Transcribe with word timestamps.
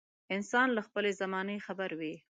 انسان 0.35 0.67
له 0.77 0.81
خپلې 0.87 1.11
زمانې 1.21 1.57
خبر 1.65 1.89
وي. 1.99 2.15